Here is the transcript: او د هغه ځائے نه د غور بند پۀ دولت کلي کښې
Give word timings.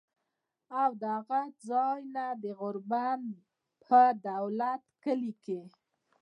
او 0.81 0.89
د 1.01 1.03
هغه 1.17 1.39
ځائے 1.67 2.01
نه 2.15 2.25
د 2.41 2.43
غور 2.57 2.77
بند 2.91 3.27
پۀ 3.87 4.01
دولت 4.27 4.83
کلي 5.03 5.31
کښې 5.43 5.61